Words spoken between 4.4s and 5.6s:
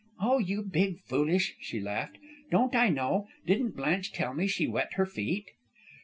she wet her feet?"